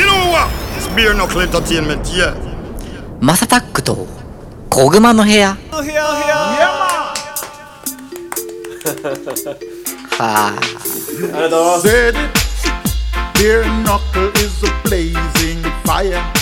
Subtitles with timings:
[0.00, 0.48] You know what?
[0.78, 2.32] It's bare knuckle entertainment, yeah.
[3.20, 4.06] マサタックと
[4.70, 7.14] 小熊の部屋部屋部屋は
[10.18, 10.60] ああ
[11.22, 12.66] りがとうございます.
[13.34, 16.39] Bare knuckle is a blazing fire.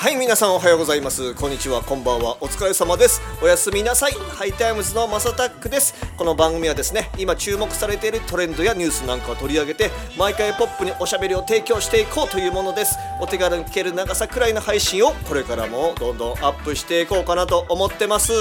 [0.00, 1.34] はい皆さんおはようございます。
[1.34, 2.36] こんにちはこんばんは。
[2.40, 3.20] お疲れ様です。
[3.42, 4.12] おやすみなさい。
[4.12, 5.92] ハイタイムズのマサタックです。
[6.16, 12.96] この番組はですね今注目されているトレンドやニュースなんかを取り上げて毎回ポップにおしゃべりを提供していこうというものです。
[13.20, 18.32] お手軽に聞ける長さくらいの配信をこれからもどんどんアップしていこうかなと思ってます。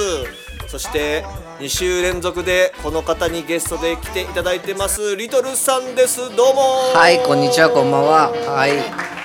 [0.67, 1.25] そして
[1.57, 6.17] 2週連続でこの方にゲストで来ていただいてますリトルさんです。
[6.35, 6.61] どうも。
[6.93, 8.29] はいこんにちはこんばんは。
[8.29, 8.73] はい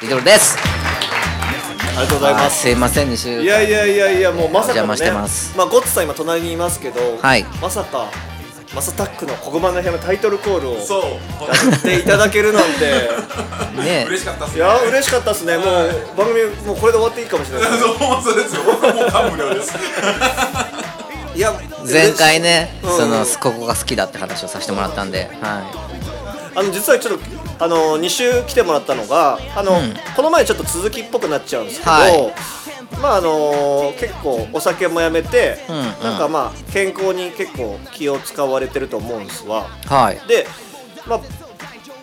[0.01, 0.82] リトルです。
[1.95, 2.47] ありがとうございます。
[2.47, 5.55] あすいません2週いやいやいやいやもうまさかのねお邪魔してます。
[5.59, 7.45] あゴッツさん今隣にいますけど、はい。
[7.61, 8.09] まさか
[8.75, 11.03] マサタックの「小熊の部屋」のタイトルコールをやそう。
[11.75, 13.11] っていただけるなんて。
[13.85, 15.59] ね嬉しかったっすいや嬉しかったですね。
[15.59, 15.67] もう
[16.17, 18.63] 番組もうこれで終わっていいかもしれないそうそうですよ。
[18.65, 19.75] 僕はもう感無量です。
[21.35, 21.53] いや
[21.91, 22.97] 前回ね、うん。
[22.97, 25.63] そのここが好きだって話をさせてもらったんで、は
[26.55, 29.95] あの実はちょっとあの2週来てもらったのがあの、うん。
[30.17, 32.35] この前ちょっと続きっぽくなっちゃうんですけど、はい。
[33.01, 35.83] まああの結構お酒もやめて、うんうん。
[35.83, 39.67] なんかまあ健康に結構気を使われてると思うんですわ。
[39.85, 40.47] い、はい、で
[41.07, 41.21] まあ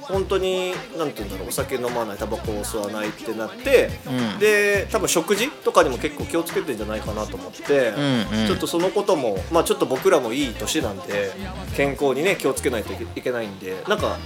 [0.10, 4.40] 本当になんて言うんだろうお酒飲まないタバコを吸わないってなって、うん。
[4.40, 8.48] で多分食事とかにも結構気をつけてんじゃないかなと思って、うんうん。
[8.48, 11.32] ちょっとそのこともまあちょっと僕らもいい年なんで
[11.76, 14.18] 健康にね気をつけないといけないんでなんか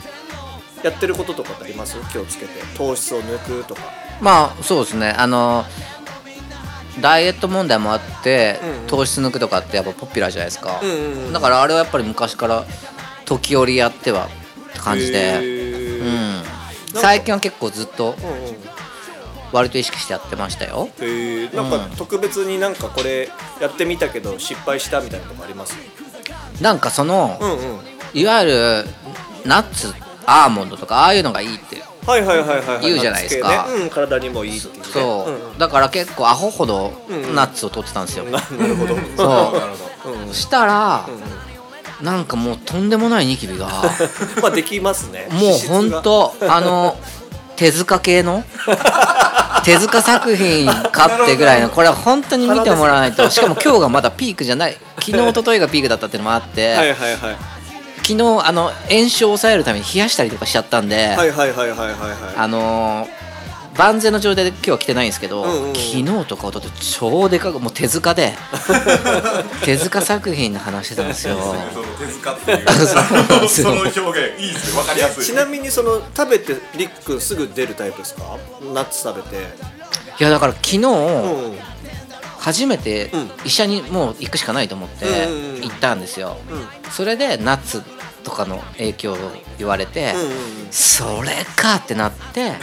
[0.83, 1.97] やってることとかってあります？
[2.11, 2.51] 気をつけて。
[2.77, 3.81] 糖質を抜くとか。
[4.21, 5.09] まあそうですね。
[5.17, 5.65] あの
[7.01, 8.87] ダイエット問題もあって、うんうん。
[8.87, 10.79] 糖質抜くとかってやっぱポピュラーじゃないですか、
[11.31, 12.65] だからあれはやっぱり昔から
[13.25, 16.37] 時折やってはって感じへで、ー。
[16.37, 16.43] うん、
[16.93, 16.99] か。
[16.99, 18.55] 最近は結構ずっとうんうん。
[19.51, 20.89] 割と意識してやってましたよ。
[20.99, 21.55] へー。
[21.55, 23.29] なんか特別になんかこれ
[23.61, 25.75] やってみたけど失敗したみたいなとこあります？
[26.59, 27.79] なんかその、うんうん。
[28.13, 28.85] いわゆる
[29.45, 29.93] ナッツ
[30.25, 31.81] アーモンドとかああいうのがいいって。
[32.05, 32.81] はいはいはいはいはい。
[32.81, 33.65] 言うじゃないですか。
[33.91, 34.83] 体にもいいっていうね。
[34.91, 35.57] そう、んん。
[35.57, 36.91] だから結構アホほど
[37.33, 38.95] ナッツを取ってたんですよ、ななるほど。
[39.15, 41.43] そうしたら、うん
[42.03, 43.67] なんかもうとんでもないニキビが。
[44.41, 45.29] まあできますね。
[45.31, 46.97] もうほんとあの
[47.55, 48.43] 手塚系の？
[49.63, 53.29] 手塚作品かってぐらいのこれは本当に見てもらわないと。
[53.29, 54.77] しかも今日がまだピークじゃない。
[54.99, 57.62] 昨日一昨日がピークだったっていうのもあって、はいはいはい
[58.05, 62.35] 昨日あの炎症を抑えるために冷やしたりとかしちゃったんで、はいはいはいはいはいはい。
[62.37, 63.23] あのー
[63.75, 65.75] 万全の状態で今日は来てないんですけど、うんうんうん。
[65.75, 65.81] 昨
[66.21, 68.33] 日とかおととい超でかくもう手塚で
[69.65, 71.37] 手塚作品の話してたんですよ。
[71.73, 73.49] その手塚っていう。
[73.49, 74.77] その 表現いいですね。
[74.77, 75.25] わかりやすい。
[75.25, 78.37] ちなみにその食べてりっくんすぐ出るタイプですか？
[78.75, 79.37] ナッツ食べて。
[80.19, 81.57] いやだから昨日、うん
[82.43, 83.31] 初めてうん。
[83.45, 85.05] 医者にもう行くしかないと思って
[85.61, 86.91] 行ったんですよ、うん。
[86.91, 87.81] それでナッツ
[88.23, 89.17] とかの影響を
[89.57, 90.13] 言われて、
[90.71, 92.53] それかってなって、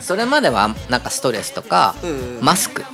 [0.00, 1.96] それまではなんかストレスとか、
[2.40, 2.84] マスク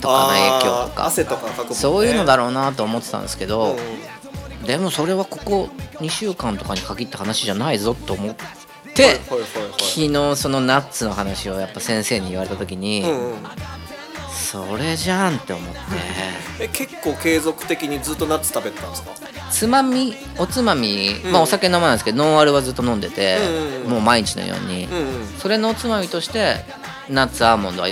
[0.00, 3.76] とかの影響とか汗とかそういうのだろうなと思ってたんですけど、
[4.66, 5.68] でもそれはここ
[6.00, 8.34] 2週間とかに限った話じゃないぞと思っ
[8.94, 9.20] て、
[9.78, 13.04] 昨日そのナッツの話をやっぱ先生に言われた時に、
[14.52, 15.80] それじゃんって思って。
[16.60, 19.10] え結構継続的にずっとナッツ食べてたんですか？
[19.50, 20.14] つまみ？
[20.38, 21.32] おつまみ、うん。
[21.32, 26.56] まあお酒飲まないんですけどノンアルはずっと飲んでて、うんうんもう毎日のように、うんうんそれのおつまみとして
[27.08, 27.88] ナッツアーモンドは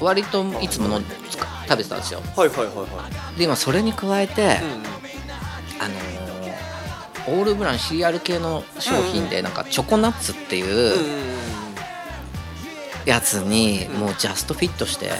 [0.00, 1.00] 割といつもの
[1.68, 2.20] 食べてたんですよ。
[2.36, 2.82] はいはいはいは
[3.34, 3.38] い。
[3.38, 4.56] で今それに加えて、うんうん。
[5.80, 6.10] あのー
[7.28, 11.29] オールブランシリアル系の商品でなんかチョコナッツっていううんうん
[13.06, 15.10] やつにもうジャストフィットして、う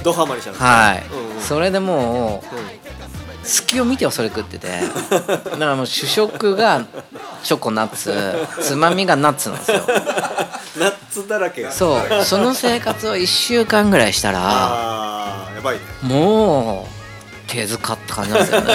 [0.00, 1.40] んドハマりしたはい、うんうん。
[1.40, 2.88] それでもううん
[3.48, 4.68] 隙を見てはそれ食ってて。
[5.10, 6.86] だからもう主食が
[7.42, 8.12] チョコナッツ
[8.60, 9.78] つまみがナッツなんですよ。
[10.78, 11.62] ナッツだらけ。
[11.62, 12.24] がそう。
[12.24, 14.38] その生活を1週間ぐらいしたら
[15.54, 15.82] やばいね。
[16.02, 16.97] もう
[17.48, 18.74] 手塚って感じなんですよね。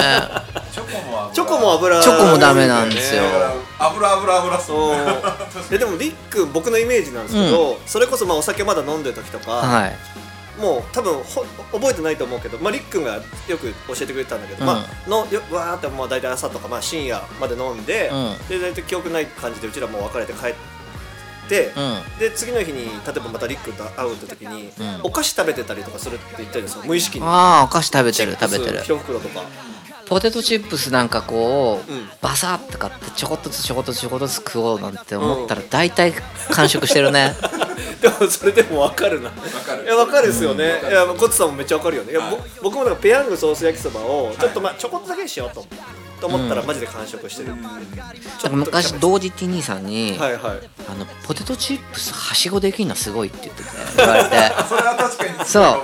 [0.73, 2.01] チョコもチョコも油。
[2.01, 3.21] チョコもダメなんですよ。
[3.79, 4.91] 油油油そう。
[4.91, 4.97] うん
[5.71, 9.95] えでもリック僕のイメージなんですけど、それこそまあお酒まだ飲んでる時とか、はい。
[10.59, 13.21] もう多分ほ覚えてないと思うけど、まあ、リックがよ
[13.57, 14.67] く教えてくれてたんだけど、うん。
[14.67, 18.47] まあのよわーってもう大体朝とか、まあ、深夜まで飲んで、うん。
[18.47, 20.53] で大体記憶ない感じでうちらもう別れて帰っ
[21.47, 22.19] て、うん。
[22.19, 24.99] で次の日に例えばまたリックと会うって時に、うん。
[25.03, 26.83] お菓子食べてたりとかするって言ったんですよ。
[26.85, 27.25] 無意識に。
[27.25, 28.81] ああお菓子食べてる食べてる。
[28.83, 29.43] 一袋とか。
[30.05, 32.09] ポテトチップスなんかこう、うん。
[32.21, 36.13] バサッと買ってちょこっとずつちょこっとずつちょこっとずつ食おうなんて思ったら大体
[36.51, 37.35] 完食してるね。
[38.01, 39.29] でもそれでも分かるな。
[39.29, 39.85] かる。
[39.85, 42.11] いや分かるですよね、いやコツさんもめっちゃ分かるよね。
[42.11, 45.65] いや、ぼ僕もなんかペヤングソース焼きそばをちょっとまあちょこっとだけにしようと
[46.23, 47.49] と思ったらマジで完食してる、
[48.39, 50.41] ちょっと昔同時ティ兄さんに、はいはい。
[50.87, 54.29] あのポテトチップスはしごできんのすごいって言ってて言われて。
[54.69, 55.45] それは確かに。
[55.45, 55.83] そ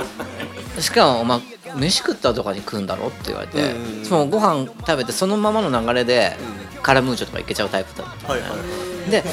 [0.77, 0.81] う。
[0.81, 1.41] しかもお前
[1.75, 4.05] 飯食ったとかに食うんだろって言われて、うんうんうん。
[4.05, 6.37] そのご飯食べてそのままの流れで、
[6.83, 8.55] カラムーチョとかいけちゃうタイプだったのね、はいはいは
[9.07, 9.11] い。
[9.11, 9.23] で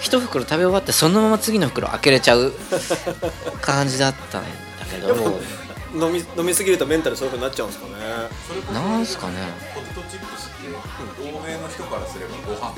[0.00, 2.52] 一袋食べ終わってそのまま次の袋開けれちゃう
[3.60, 4.48] 感じだったんだ
[4.90, 5.38] けど
[5.96, 7.92] 飲み飲みすぎるとメンタルそういうふうになっちゃうんですかね。
[8.46, 9.34] それこそなんすかね。
[9.74, 10.66] ポテトチップスって
[11.22, 12.74] 欧米の人からすればご飯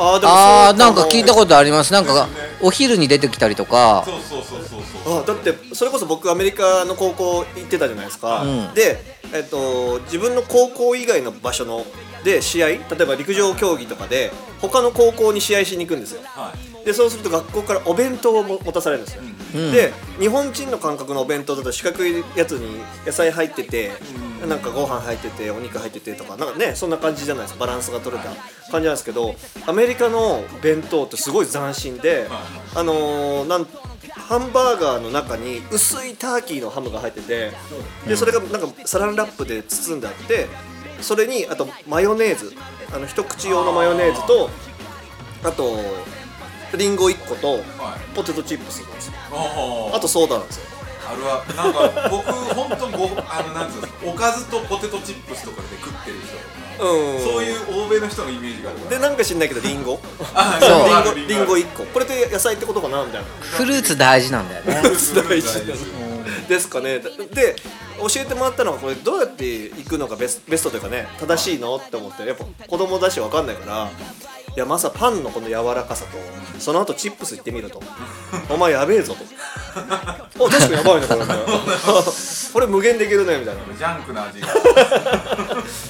[0.00, 1.92] あーでもあそうーなんか聞いたことあります。
[1.92, 2.28] なんか
[2.62, 4.04] お昼に出てきたりとか。
[4.06, 5.18] そうそうそうそうそう。
[5.20, 8.74] あだってそれこそ僕アメリカの高校行ってたじゃないですか、うん。
[8.74, 9.02] で、
[9.32, 11.84] えっと、自分の高校以外の場所の
[12.24, 16.20] で試合例えば陸上競技とかで他の高校に試合しに行くんですよ。
[16.24, 16.52] は
[16.82, 16.84] い。
[16.84, 19.22] でそうすると学校からお弁当をも持たされるんですよ、
[19.54, 19.72] うん。
[19.72, 23.92] で日本人の感覚のお弁当だと四角いやつに野菜入ってて、
[24.48, 27.60] なんかご飯入っててお肉入っててとかなんかねそんな感じじゃないですか。
[27.60, 28.30] バランスが取れた
[28.70, 29.34] 感じなんですけど
[29.66, 32.26] アメリカの弁当ってすごい斬新で、
[32.74, 33.66] あのーなん
[34.10, 37.52] ハンバーガーの中に薄いターキーのハムが入ってて
[38.06, 40.46] でそれがなんかサランラップで包んであって
[41.00, 42.52] それにあとマヨネーズ。
[42.90, 44.48] あの一口用のマヨネーズと
[45.44, 45.76] あと
[46.76, 47.60] リンゴ1個とはい。
[48.14, 49.06] ポテトチップスなんです。
[49.08, 49.96] よおー。
[49.96, 50.64] あとソーダなんですよ。
[51.10, 51.44] あるわ。
[51.56, 56.16] なんか僕本当ごあのなんつうんですかおかずとポテトチップスとかで食ってる
[56.76, 57.20] 人うん。
[57.20, 59.98] そういう欧米の人のイメージがあるでなんか知んないけどリンゴ。
[60.34, 61.14] あそう。
[61.14, 61.84] リンゴリンゴ1個。
[61.84, 63.26] これって野菜ってことかなみたいな。
[63.40, 64.82] フルーツ大事なんだよね。
[64.82, 65.14] 大事。
[65.14, 65.66] 大事。
[65.66, 65.86] です
[66.48, 66.98] ですかね。
[66.98, 67.56] で
[67.98, 73.90] 教えてもらったのはこれどうやって行くのがベスベストというかね正しいのって思ってやっぱ子供だし分かんないから
[74.58, 76.18] いやまさパンのこの柔らかさと
[76.58, 77.80] その後チップスいってみると。
[78.50, 79.24] お前やべえぞと。
[80.44, 81.26] お確かにやばいねこれね。
[82.52, 83.60] これ無限でいけるねみたいな。
[83.78, 84.48] ジャンクな味が。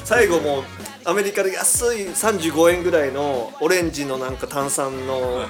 [0.04, 0.64] 最後もう
[1.06, 5.46] アメリカで安い35円ぐらいのオレンジのなんか炭酸の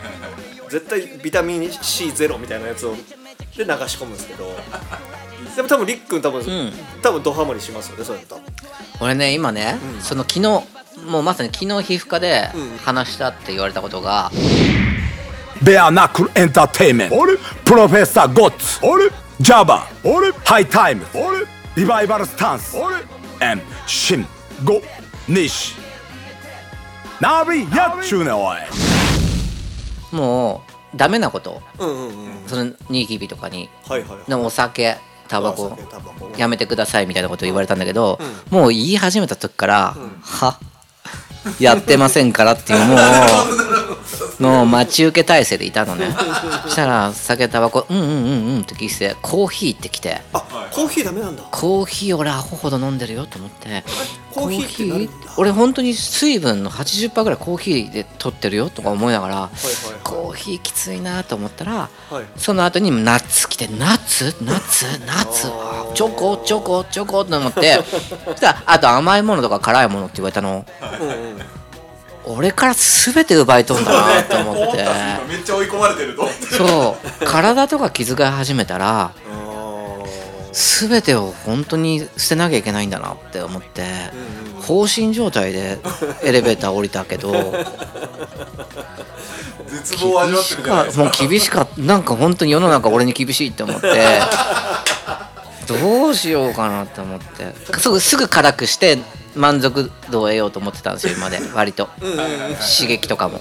[0.69, 2.95] 絶対ビタミン C ゼロみたいなやつを
[3.57, 3.65] で流し
[3.99, 4.55] 込むんですけど。
[5.57, 6.73] でも多分りっくん多分、ん。
[7.03, 8.39] 多分ドハマりしますよねそれと
[9.01, 10.78] 俺ね今ね、その昨日
[11.09, 12.51] もうまさに昨日皮膚科で
[12.85, 14.31] 話したって言われたことが、
[15.63, 17.17] ベアナックルエンターテインメント
[17.65, 18.81] プロフェッサーゴッツ
[19.41, 19.87] ジャバ
[20.45, 21.05] ハイタイム
[21.77, 22.77] リバイバルスタンス
[23.41, 24.27] M シン
[24.65, 24.81] ゴ
[25.29, 25.75] ニシ
[27.21, 28.59] ナビやっちゅうねおい。
[30.13, 30.63] も
[30.95, 31.61] うダメなこと。
[31.79, 32.11] うんうんう
[32.45, 32.49] ん。
[32.49, 33.69] そのニキビとかに。
[33.89, 34.29] はいはいはい。
[34.29, 34.97] でもお酒
[35.27, 35.77] タバおコ
[36.37, 38.19] やめてくださいみたいなこと言われたんだけど、
[38.51, 40.59] もう言い始めた時から、は？
[41.59, 42.99] やってませんからっていうもう。
[44.41, 46.15] の待ち受け体制でいたのね。
[46.65, 50.21] そしたら酒タバコうんうんうんうんって聞いてコーヒーって来て。
[50.33, 51.43] あコーヒーダメなんだ。
[51.51, 53.85] コーヒー俺アホほど飲んでるよと思って。
[54.33, 59.51] コーヒー俺本当に水分の80%ぐらいコーヒーで取ってるよとか思いながら、はいはい
[60.05, 62.25] コーヒーきついなと思ったら、はい。
[62.37, 64.35] その後にナッツ来てナッツ？
[64.43, 64.87] ナッツ？
[65.07, 65.49] ナッツ？
[65.49, 66.37] あチョコ？
[66.39, 66.85] チョコ？
[66.85, 67.25] チョコ？
[67.25, 67.83] と思って。
[68.25, 70.65] そしたらあと甘いものとか辛いものって言われたの。
[71.01, 71.58] うんうん
[72.29, 74.85] 俺から全て奪い取んだなと思って。
[75.29, 77.27] めっちゃ追い込まれてるとそう。
[77.27, 79.13] 体とか気遣い始めたら
[80.53, 83.85] 全てを本当に捨てなきゃいけないんだなって思って
[84.63, 85.79] 放心状態で
[86.23, 87.33] エレベーター降りたけど
[89.69, 91.81] 絶望を味わってもう厳しかった。
[91.81, 93.89] なんか本当に世の中俺に厳しいって思って。
[95.69, 97.55] どうしようかなって思って。
[97.79, 98.99] すぐすぐ辛くして
[99.39, 101.41] 満足度を得ようと思ってたんですよ今まで。
[101.55, 101.89] 割と。
[102.01, 103.41] 刺激とかも。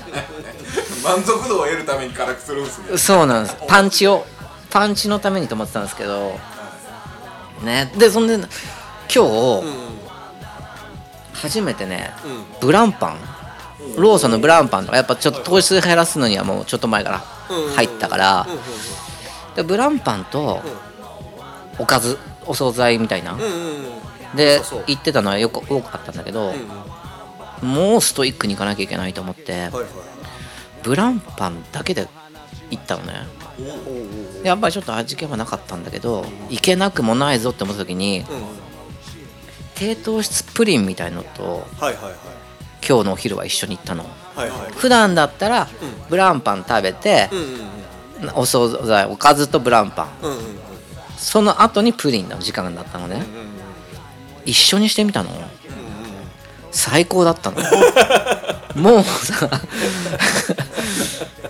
[1.04, 2.98] 満足度を得るために辛くするんですね。
[2.98, 3.58] そうなんです。
[3.68, 4.26] パンチを
[4.70, 6.40] パンチのためにと思ってたんですけど。
[7.64, 7.92] ね。
[7.98, 9.26] でそんで今
[9.62, 9.64] 日
[11.34, 12.14] 初めてね
[12.62, 13.18] ブランパン。
[13.96, 17.24] ローソンのブランパンとかやっぱちょっと糖質減らすのにはもうちょっと前から
[17.76, 18.48] 入ったから。
[19.56, 20.62] でブランパンと
[21.80, 23.36] おかずお惣菜みたいな
[24.36, 26.54] で行ってたのはよく多かったんだけど
[27.62, 29.86] もうストイックに行かなきゃいけないと思ってはいはい。
[30.84, 32.08] ブランパンだけで
[32.70, 33.26] 行ったのね。
[34.44, 38.26] やっぱりちょっと味気はなかったんだけどいけなくもないぞって思った時にうん。
[39.76, 42.14] 低糖質プリンみたいのとはいはいはい。
[42.88, 44.04] 今日のお昼は一緒に行ったの。
[44.04, 44.10] は
[44.42, 44.72] はいはい。
[44.74, 45.68] 普段だったら
[46.10, 47.68] ブランパン食べてうんうん
[48.36, 50.08] お惣菜おかずとブランパン。
[50.22, 50.44] うんうんうん。
[51.18, 53.26] その後にプリンの時間だったのね
[54.48, 55.30] 一緒にしてみたの？
[56.72, 57.58] 最高だったの。
[58.76, 59.50] もうさ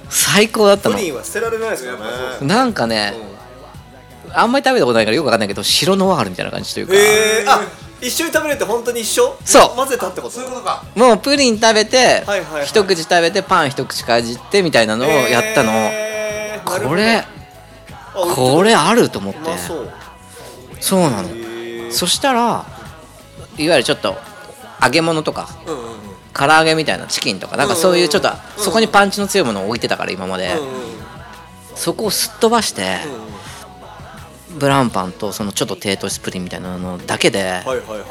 [0.09, 0.95] 最高だったの。
[0.95, 1.99] プリンは捨てられないですよね
[2.41, 3.13] なんかね
[4.33, 6.93] あんまり食べたことないからよくわかんないけど白ノワールみたいな感じというか。
[6.93, 7.61] へえあ
[7.99, 9.35] 一緒に食べれて本当に一緒？
[9.43, 9.75] そう。
[9.75, 10.33] 混ぜたってこと？
[10.33, 10.83] そういうことか。
[10.95, 12.65] もうプリン食べて、はいはいはい。
[12.65, 17.25] 一口食べてパン一口かじってみたいなのをやったの、へーこれあ
[18.13, 19.39] これあると思って。
[19.57, 19.91] そう。
[20.79, 21.29] そうなの。
[21.91, 22.65] そしたら
[23.57, 24.15] いわゆるちょっと
[24.83, 25.97] 揚げ物とかうんうんうん
[26.33, 30.53] 唐揚げみたいなチキンとかなんかそういうちょっとうんそこにパンチの強いものを置いてたから今まで。
[30.53, 30.97] うんうん
[31.75, 32.97] そこをすっ飛ばして
[34.49, 38.03] うんブランパンとそのちょっと低糖質プリンみたいなのだけではいはいはい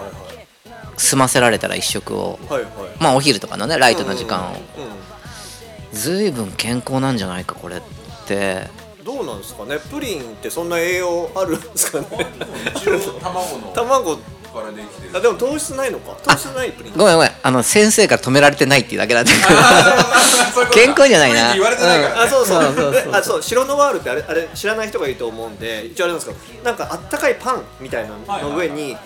[0.97, 2.39] 済ませられたら一食を。
[2.49, 2.71] はいはい。
[2.71, 4.55] はいまあお昼とかのねライトな時間を。
[4.55, 7.81] うずいぶん健康なんじゃないかこれっ
[8.29, 8.69] て。
[9.03, 9.79] んどうなんですかね？
[9.91, 12.07] プリンってそんな栄養あるんですかね？
[13.21, 13.73] 卵の。
[13.75, 14.19] 卵
[14.57, 16.17] からできてるあでも糖質ないのか。
[16.23, 16.93] 糖質ないプリン。
[16.95, 19.33] ごめんごめんあの先生から止められてないっていうだけなん だ。
[20.73, 21.53] け健康じゃないな。
[21.53, 22.63] 言われてないからあそうそう。
[22.63, 28.11] そうそうそうあそう白ノワールってあれあれ知らない人がいると思うんで一応あれなんですけどなんかあったかいパンみたいな
[28.41, 28.97] のの上に、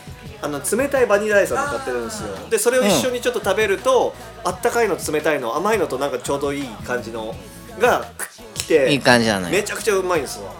[0.43, 2.29] あの冷たいバニラアイスが乗っかってるんですよ。
[2.49, 4.15] でそれを一緒にちょっと食べると、
[4.45, 7.35] あったかいの冷たいの甘いのとなんかちょうどいい感じの
[7.79, 8.07] が
[8.55, 10.60] 来ていい感じなめちゃくちゃうまいんですよはいは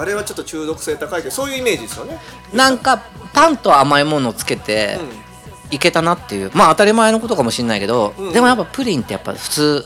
[0.00, 2.18] あれはちょっと中毒性高いけどそういうイメージですよね。
[2.54, 2.98] なんか
[3.32, 4.98] パンと甘いものをつけて
[5.70, 6.50] いけたなっていう。
[6.54, 8.32] まあ当たり前のことかもしれないけど、うん。
[8.32, 9.84] でもやっぱプリンってやっぱ普通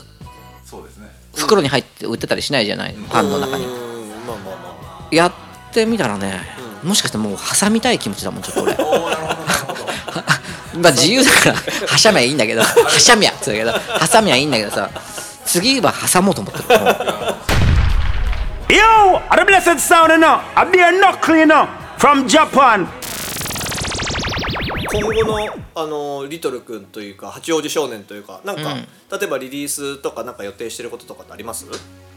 [0.63, 1.09] そうですね。
[1.35, 2.95] 袋に入って売ってたりしないじゃない？
[3.09, 3.65] パンの中に。
[3.65, 3.71] うん。
[4.25, 5.33] まあまあまやっ
[5.73, 6.41] てみたらね、
[6.83, 8.73] もしかしてもう挟みたい気持ちだもんちょっと俺。
[8.79, 9.35] おおなるほど。
[9.35, 9.73] なるほ
[10.73, 11.55] どまあ自由だから
[11.87, 14.89] はしゃみゃいいんだけど はしゃみゃって言うんだけど挟みゃいいんだけどさ
[15.45, 16.79] 次は挟もうと思ってる。
[16.79, 16.95] もう
[18.67, 20.41] Yo, are the blessed sound enough?
[20.55, 21.67] I be a knuckle, you know,
[21.97, 22.87] from Japan.
[24.91, 25.37] 今後の
[25.75, 28.87] あのリトル君というか八王子少年というかなんか、うん。
[29.19, 31.67] 例えばリリースとかなんか予定してることとかってあります？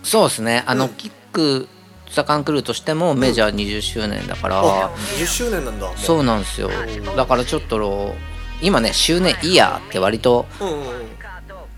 [0.02, 0.64] そうですね。
[0.66, 0.90] あの、うん。
[0.94, 1.68] キック
[2.10, 6.70] ザカンクルーとしてもメジャー20周年だから、あ20周年なんだそうなんですよ。
[7.16, 8.14] だからちょっと
[8.62, 11.08] 今ね周年イヤーって割とうんうんうん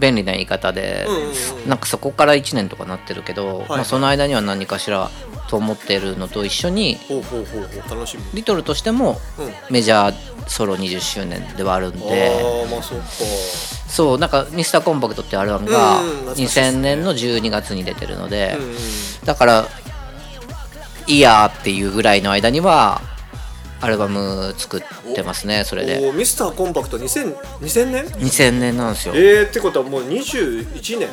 [0.00, 1.68] 便利な言い方で、うんうんうん。
[1.68, 5.10] なんかそこから1年とかなってるけど、まあ、その間には何かしら
[5.48, 6.98] と思ってるのと一緒に
[8.34, 9.52] リトルとしてもうん。
[9.70, 12.30] メジャーソロ20周年ではあるんで。
[12.64, 13.04] ああまあそうか。
[13.06, 16.68] そうなんか「ミスターコンパクトってアルバムがうんうん懐かしいですね。
[16.68, 18.74] 2000年の12月に出てるので、うんうん
[19.24, 19.68] だから
[21.06, 23.00] イヤーっていうぐらいの間には
[23.80, 26.12] アルバム作ってますねそれで。
[26.12, 29.14] ミスターコンパクト2000 2000年？2000年なんですよ。
[29.16, 31.08] えー、ってことはもう21年。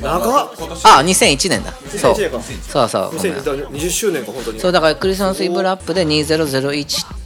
[0.00, 0.50] 長っ。
[0.84, 1.72] あ2001年だ。
[1.72, 2.12] そう。
[2.14, 2.40] 2001年か。
[2.42, 3.16] そうそう。
[3.16, 4.60] ごめん2000だから20周年か本当に。
[4.60, 7.19] そうだからクリスマスイブラップで20011224って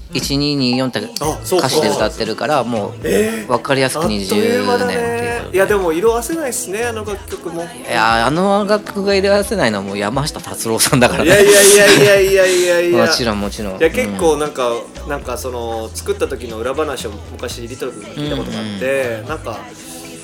[1.20, 1.66] あそうか。
[1.66, 3.46] 歌詞で歌ってるからもうえー。
[3.46, 4.64] 分かりやすくあっという。
[4.64, 5.34] 間20だ年っていうね。
[5.52, 7.62] いやでも色あせないっすねあの楽曲も。
[7.62, 11.30] いいやあの楽曲が入れ合わせないのはもう山下達郎さんだからね。
[11.30, 13.06] やいやいやいやいやいやいや。
[13.06, 13.78] もちろんもちろん。
[13.78, 14.70] いや結構なんか、
[15.08, 19.58] なんかその作った時の裏話を昔リトル君が聞いたことがあって、なんか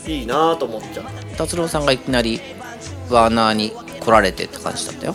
[0.06, 1.04] いいなと思っちゃう。
[1.04, 2.38] うん達郎さんがいきなり
[3.08, 5.14] ワーナーに来られてって感じだったよ。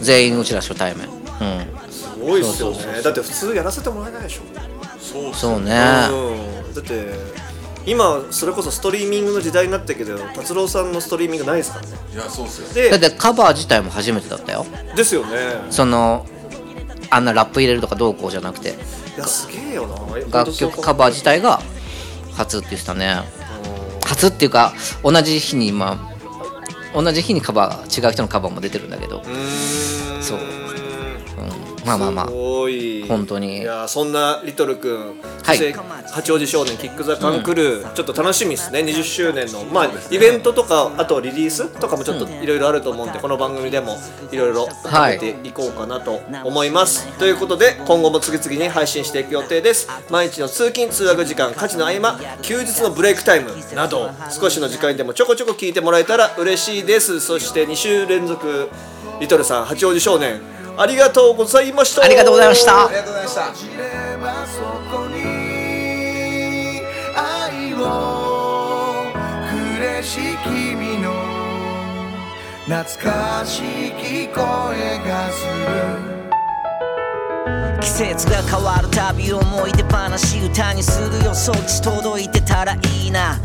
[0.00, 1.08] 全員うちら初対面。
[1.08, 1.13] うん
[1.90, 3.02] すごいっすよね。
[3.02, 4.42] だって普通やらせてもらえないでしょ、
[4.98, 6.08] そうそうね。
[6.10, 7.14] うん、だって
[7.86, 11.92] 今それこそストリーミングの時代になったけど達郎さんのストリーミングないですからね。
[12.12, 12.90] いやそうっすよ。
[12.90, 14.64] だっでてカバー自体も初めてだったよ。
[14.96, 15.36] ですよね。
[15.70, 16.26] その
[17.10, 18.70] あんなラップ入れるとかどうこうじゃなくて。
[18.70, 18.72] い
[19.18, 19.94] やすげえよな。
[20.42, 21.60] 楽曲カバー自体が
[22.32, 23.18] 初って言ってたね。
[24.04, 24.72] 初っていうか
[25.02, 26.10] 同じ日にま
[26.94, 29.22] あ同じ日にカバー違う人のカバーも出てるんだけど、
[30.20, 30.38] そう
[31.36, 32.26] うん、まあまあまあ。
[32.26, 33.04] すごい。
[33.08, 33.58] 本当に。
[33.58, 35.20] いやそんなリトル君。
[35.42, 35.56] はい。
[35.56, 35.74] そして
[36.12, 38.80] 八王子少年キック・ザ・カンクルー、ちょっと楽しみですね。
[38.80, 39.64] 20周年の。
[39.64, 43.98] まあイベントとかあとリリースとかもちょっといろいろあると思うんで、この番組でも
[44.30, 45.14] いろいろはい。
[45.14, 49.88] めていこうかなと思います、ということで今後も次々に配信していく予定です。
[50.10, 57.20] 毎日の通勤通学時間家事の合間休日のブレイクタイムなど少しの時間でもちょこちょこ聞いてもらえたら嬉しいです。
[57.20, 58.68] そして2週連続
[59.20, 60.40] リトルさん八王子少年
[60.76, 62.86] ありがとうございましたありがとうございました。
[62.86, 63.54] ありがとうございました。
[64.46, 66.80] そこに
[67.14, 69.12] 愛を
[69.50, 71.12] くれし君の
[72.66, 73.62] 懐かし
[74.00, 74.36] き声
[75.06, 76.24] がする。
[77.80, 81.34] 季節が変わるたび思い出話歌にするよ。
[81.34, 82.78] そっち届いてたらい
[83.08, 83.38] いな